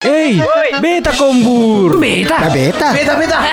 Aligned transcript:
Hey, 0.00 0.40
beta 0.80 1.12
kombur. 1.12 2.00
Beta. 2.00 2.48
beta. 2.48 2.96
Beta 2.96 3.20
beta. 3.20 3.36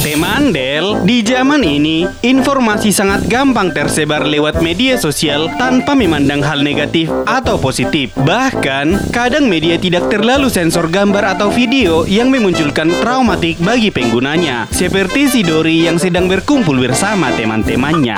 Temandel, 0.00 1.04
di 1.04 1.20
zaman 1.20 1.60
ini, 1.60 2.08
informasi 2.24 2.88
sangat 2.88 3.28
gampang 3.28 3.76
tersebar 3.76 4.24
lewat 4.24 4.64
media 4.64 4.96
sosial 4.96 5.52
tanpa 5.60 5.92
memandang 5.92 6.40
hal 6.40 6.64
negatif 6.64 7.12
atau 7.28 7.60
positif. 7.60 8.16
Bahkan, 8.24 9.12
kadang 9.12 9.52
media 9.52 9.76
tidak 9.76 10.08
terlalu 10.08 10.48
sensor 10.48 10.88
gambar 10.88 11.36
atau 11.36 11.52
video 11.52 12.08
yang 12.08 12.32
memunculkan 12.32 12.88
traumatik 13.04 13.60
bagi 13.60 13.92
penggunanya. 13.92 14.64
Seperti 14.72 15.28
si 15.28 15.44
Dori 15.44 15.84
yang 15.84 16.00
sedang 16.00 16.24
berkumpul 16.24 16.80
bersama 16.80 17.28
teman-temannya. 17.36 18.16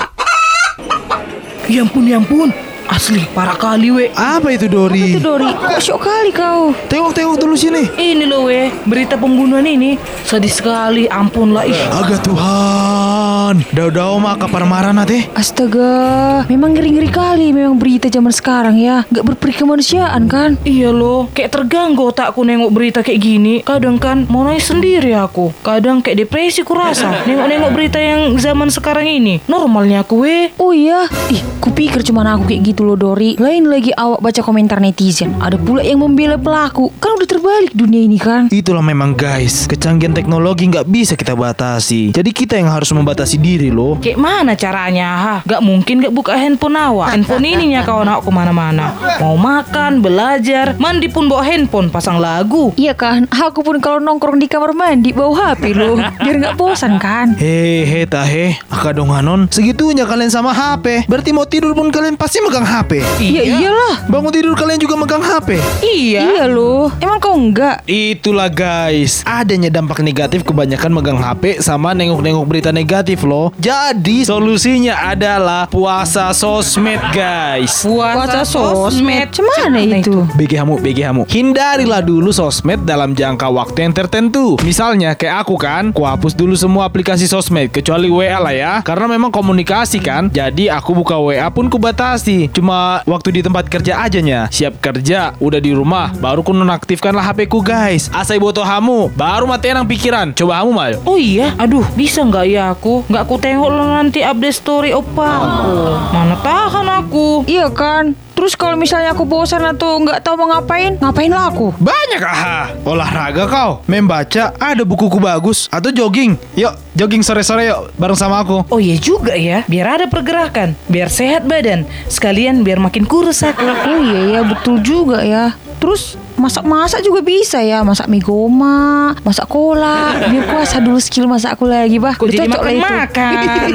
Ya 1.67 1.83
ampun, 1.83 2.07
ya 2.07 2.23
ampun. 2.23 2.72
Asli, 2.91 3.23
parah 3.31 3.55
kali, 3.55 3.89
we. 3.91 4.05
Apa 4.11 4.51
itu 4.51 4.67
Dori? 4.67 5.15
Itu 5.15 5.23
Dori, 5.23 5.47
kok 5.47 5.79
syok 5.79 5.99
kali 6.03 6.31
kau? 6.35 6.75
Tengok-tengok 6.91 7.35
dulu 7.39 7.55
sini. 7.55 7.87
Ini 7.95 8.27
loh, 8.27 8.51
we. 8.51 8.73
Berita 8.83 9.15
pembunuhan 9.15 9.63
ini 9.63 9.95
sedih 10.27 10.51
sekali. 10.51 11.07
Ampun 11.07 11.55
lah, 11.55 11.63
ih. 11.63 11.77
Aga 11.93 12.17
Tuhan. 12.19 13.63
Dau-dau 13.69 14.17
mah 14.17 14.35
kapar 14.35 14.65
marah 14.65 14.91
teh. 15.05 15.29
Astaga, 15.37 16.43
memang 16.49 16.73
ngeri-ngeri 16.73 17.09
kali 17.13 17.53
memang 17.53 17.77
berita 17.77 18.09
zaman 18.09 18.33
sekarang 18.33 18.81
ya. 18.81 19.05
Gak 19.13 19.25
berperi 19.29 19.53
kemanusiaan 19.53 20.25
kan? 20.25 20.57
Iya 20.65 20.89
loh, 20.89 21.29
kayak 21.37 21.53
terganggu 21.53 22.09
otakku 22.09 22.41
nengok 22.41 22.73
berita 22.73 22.99
kayak 23.05 23.21
gini. 23.21 23.61
Kadang 23.61 24.01
kan 24.01 24.25
mau 24.25 24.41
nangis 24.41 24.73
sendiri 24.73 25.13
aku. 25.13 25.53
Kadang 25.61 26.01
kayak 26.01 26.25
depresi 26.25 26.65
ku 26.65 26.73
rasa. 26.73 27.13
Nengok-nengok 27.29 27.71
berita 27.77 28.01
yang 28.01 28.33
zaman 28.41 28.73
sekarang 28.73 29.05
ini. 29.05 29.37
Normalnya 29.45 30.01
aku, 30.01 30.25
we. 30.25 30.49
Oh 30.57 30.73
iya, 30.73 31.05
ih, 31.29 31.45
kupikir 31.61 32.01
cuma 32.01 32.25
aku 32.25 32.49
kayak 32.49 32.72
gitu 32.72 32.72
loh 32.81 32.97
Dori. 32.97 33.37
Lain 33.37 33.69
lagi 33.69 33.93
awak 33.93 34.25
baca 34.25 34.41
komentar 34.41 34.81
netizen. 34.81 35.37
Ada 35.37 35.61
pula 35.61 35.85
yang 35.85 36.01
membela 36.01 36.41
pelaku. 36.41 36.89
Kan 36.97 37.21
udah 37.21 37.29
terbalik 37.29 37.77
dunia 37.77 38.01
ini 38.01 38.17
kan? 38.17 38.49
Itulah 38.49 38.81
memang 38.81 39.13
guys, 39.13 39.69
kecanggihan 39.69 40.17
teknologi 40.17 40.65
nggak 40.65 40.89
bisa 40.89 41.13
kita 41.13 41.37
batasi. 41.37 42.09
Jadi 42.09 42.33
kita 42.33 42.57
yang 42.57 42.73
harus 42.73 42.89
membatasi 42.89 43.37
diri 43.37 43.69
loh. 43.69 44.01
Kayak 44.01 44.19
mana 44.23 44.57
caranya? 44.57 45.07
Ha? 45.19 45.35
Gak 45.43 45.61
mungkin 45.61 45.99
gak 45.99 46.15
buka 46.15 46.33
handphone 46.39 46.79
awak. 46.79 47.11
Handphone 47.11 47.43
ininya 47.43 47.83
kawan 47.83 48.07
awak 48.07 48.23
ke 48.23 48.31
mana-mana. 48.31 48.85
Mau 49.19 49.35
makan, 49.35 49.99
belajar, 49.99 50.79
mandi 50.79 51.11
pun 51.11 51.27
bawa 51.27 51.43
handphone, 51.43 51.91
pasang 51.91 52.17
lagu. 52.23 52.71
Iya 52.79 52.95
kan? 52.95 53.27
Aku 53.27 53.59
pun 53.59 53.83
kalau 53.83 53.99
nongkrong 53.99 54.39
di 54.39 54.47
kamar 54.47 54.71
mandi 54.71 55.11
bawa 55.11 55.51
HP 55.51 55.75
loh. 55.75 55.99
Biar 55.99 56.35
nggak 56.39 56.55
bosan 56.55 56.95
kan? 56.95 57.35
Hehe 57.43 58.07
tahe, 58.07 58.55
akadong 58.71 59.11
hanon. 59.11 59.51
Segitunya 59.51 60.07
kalian 60.07 60.31
sama 60.31 60.55
HP. 60.55 61.09
Berarti 61.11 61.29
mau 61.35 61.43
tidur 61.43 61.75
pun 61.75 61.91
kalian 61.91 62.15
pasti 62.15 62.39
megang 62.39 62.62
HP. 62.63 63.03
Iya 63.19 63.41
iyalah. 63.43 63.95
Bangun 64.07 64.31
tidur 64.31 64.55
kalian 64.55 64.79
juga 64.79 64.95
megang 64.95 65.23
HP. 65.23 65.59
Iya. 65.83 66.21
Iya 66.23 66.45
loh. 66.47 66.89
Emang 66.97 67.19
kau 67.19 67.35
enggak? 67.35 67.83
Itulah 67.83 68.47
guys, 68.47 69.21
adanya 69.27 69.67
dampak 69.67 69.99
negatif 69.99 70.47
kebanyakan 70.47 70.91
megang 70.95 71.19
HP 71.19 71.59
sama 71.59 71.91
nengok-nengok 71.91 72.45
berita 72.47 72.69
negatif 72.71 73.25
loh. 73.27 73.51
Jadi 73.59 74.23
solusinya 74.23 75.11
adalah 75.11 75.67
puasa 75.67 76.31
sosmed 76.31 77.01
guys. 77.11 77.83
Puasa 77.83 78.47
sosmed. 78.47 79.29
Cemana 79.33 79.79
itu? 79.81 80.23
BG 80.37 80.61
Hamu, 80.61 80.77
BG 80.79 80.99
Hamu. 81.03 81.23
Hindarilah 81.27 82.05
dulu 82.05 82.29
sosmed 82.29 82.85
dalam 82.85 83.17
jangka 83.17 83.49
waktu 83.49 83.89
yang 83.89 83.93
tertentu. 83.97 84.55
Misalnya 84.61 85.17
kayak 85.17 85.47
aku 85.47 85.57
kan, 85.57 85.89
ku 85.91 86.05
hapus 86.05 86.37
dulu 86.37 86.53
semua 86.53 86.85
aplikasi 86.85 87.25
sosmed 87.25 87.73
kecuali 87.73 88.07
WA 88.13 88.37
lah 88.37 88.53
ya. 88.53 88.73
Karena 88.85 89.09
memang 89.09 89.33
komunikasi 89.33 89.97
kan. 89.99 90.29
Jadi 90.29 90.69
aku 90.69 90.93
buka 90.93 91.17
WA 91.17 91.49
pun 91.49 91.67
ku 91.67 91.81
batasi. 91.81 92.52
Cuma 92.53 93.01
waktu 93.09 93.29
di 93.33 93.41
tempat 93.41 93.65
kerja 93.65 94.05
ajanya. 94.05 94.45
Siap 94.53 94.77
kerja, 94.77 95.33
udah 95.41 95.57
di 95.57 95.73
rumah, 95.73 96.13
baru 96.21 96.45
ku 96.45 96.53
nonaktifkanlah 96.53 97.25
HP 97.33 97.49
ku 97.49 97.65
guys. 97.65 98.13
Asai 98.13 98.37
boto 98.37 98.61
hamu, 98.61 99.09
baru 99.17 99.49
matenang 99.49 99.89
pikiran. 99.89 100.37
Coba 100.37 100.61
hamu 100.61 100.69
mal. 100.69 101.01
Oh 101.01 101.17
iya, 101.17 101.57
aduh 101.57 101.83
bisa 101.97 102.21
nggak 102.21 102.45
ya 102.45 102.69
aku? 102.69 103.01
Nggak 103.09 103.23
aku 103.25 103.35
tengok 103.41 103.69
lo 103.73 103.83
nanti 103.89 104.21
update 104.21 104.53
story 104.53 104.93
opa 104.93 105.27
aku. 105.41 105.77
Mana 106.13 106.37
tahan 106.37 106.87
aku? 107.01 107.41
Iya 107.49 107.73
kan? 107.73 108.13
Terus 108.43 108.59
kalau 108.59 108.75
misalnya 108.75 109.15
aku 109.15 109.23
bosan 109.23 109.63
atau 109.63 110.03
nggak 110.03 110.19
tahu 110.19 110.35
mau 110.43 110.51
ngapain, 110.51 110.99
ngapain 110.99 111.31
lah 111.31 111.47
aku? 111.47 111.71
Banyak 111.79 112.19
aha 112.19 112.75
Olahraga 112.83 113.47
kau 113.47 113.79
Membaca 113.87 114.51
Ada 114.59 114.83
bukuku 114.83 115.15
bagus 115.15 115.71
Atau 115.71 115.95
jogging 115.95 116.35
Yuk 116.59 116.75
jogging 116.91 117.23
sore-sore 117.23 117.71
yuk 117.71 117.95
Bareng 117.95 118.19
sama 118.19 118.43
aku 118.43 118.67
Oh 118.67 118.83
iya 118.83 118.99
juga 118.99 119.31
ya, 119.39 119.63
biar 119.71 119.95
ada 119.95 120.05
pergerakan, 120.11 120.75
biar 120.91 121.07
sehat 121.07 121.47
badan, 121.47 121.87
sekalian 122.11 122.65
biar 122.67 122.81
makin 122.83 123.07
kurus 123.07 123.45
aku. 123.45 123.63
Oh 123.63 124.01
iya 124.01 124.39
ya 124.39 124.41
betul 124.41 124.81
juga 124.81 125.21
ya. 125.21 125.53
Terus 125.83 126.15
masak-masak 126.39 127.03
juga 127.03 127.19
bisa 127.19 127.59
ya. 127.59 127.83
Masak 127.83 128.07
mie 128.07 128.23
goma 128.23 129.11
Masak 129.27 129.51
kolak 129.51 130.31
Biar 130.31 130.47
kuasa 130.47 130.79
dulu 130.79 130.95
skill 130.95 131.27
masak 131.27 131.59
aku 131.59 131.67
lagi 131.67 131.99
bah. 131.99 132.15
Kok 132.15 132.23
jadi 132.31 132.47
cocok 132.47 132.61
lah 132.63 132.71
itu. 132.71 132.79
makan-makan? 132.79 133.71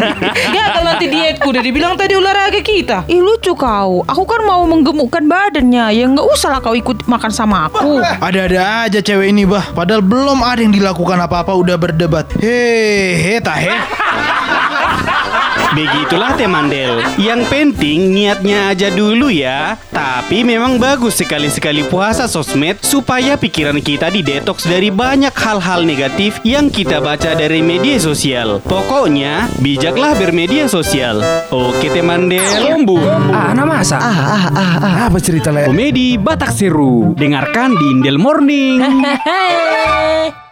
Gagal 0.56 0.84
nanti 0.88 1.04
dietku, 1.12 1.52
udah 1.52 1.60
dibilang 1.60 1.94
tadi 2.00 2.16
olahraga 2.16 2.64
kita. 2.64 3.04
Ih 3.12 3.20
lucu 3.20 3.52
kau. 3.52 4.08
Aku 4.08 4.24
kan 4.24 4.40
mau 4.48 4.64
menggemukkan 4.64 5.28
badannya. 5.28 5.92
Ya 5.92 6.08
nggak 6.08 6.24
usah 6.32 6.56
lah 6.56 6.64
kau 6.64 6.72
ikut 6.72 7.04
makan 7.04 7.28
sama 7.28 7.68
aku. 7.68 8.00
Ada-ada 8.00 8.88
aja 8.88 9.04
cewek 9.04 9.28
ini 9.28 9.44
bah. 9.44 9.68
Padahal 9.76 10.00
belum 10.00 10.40
ada 10.40 10.64
yang 10.64 10.72
dilakukan 10.72 11.20
apa-apa 11.20 11.52
Udah 11.60 11.76
berdebat. 11.76 12.32
Hehe 12.40 13.36
tahe 13.44 13.68
Begitulah 15.76 16.32
Temandel. 16.34 17.04
Yang 17.20 17.40
penting 17.52 18.16
niatnya 18.16 18.72
aja 18.72 18.88
dulu 18.88 19.28
ya. 19.28 19.76
Tapi 19.92 20.42
memang 20.42 20.80
bagus 20.80 21.20
sekali-sekali 21.20 21.84
puasa 21.86 22.24
sosmed 22.24 22.80
supaya 22.80 23.36
pikiran 23.36 23.78
kita 23.78 24.08
didetoks 24.08 24.64
dari 24.64 24.88
banyak 24.88 25.32
hal-hal 25.36 25.84
negatif 25.84 26.40
yang 26.42 26.72
kita 26.72 26.98
baca 26.98 27.36
dari 27.36 27.60
media 27.60 28.00
sosial. 28.00 28.64
Pokoknya 28.64 29.46
bijaklah 29.60 30.16
bermedia 30.16 30.66
sosial. 30.66 31.20
Oke 31.52 31.92
Temandel. 31.92 32.64
Kombur. 32.64 33.04
Ah, 33.30 33.52
nama 33.52 33.78
masa. 33.78 34.00
Ah, 34.00 34.18
ah, 34.18 34.46
ah, 34.50 34.74
ah. 34.82 34.94
Apa 35.06 35.22
cerita 35.22 35.54
le? 35.54 35.68
Komedi 35.68 36.18
Batak 36.18 36.50
Seru. 36.50 37.14
Dengarkan 37.14 37.76
di 37.76 37.86
Indel 37.92 38.18
Morning. 38.18 38.80
Hehehe. 39.28 40.47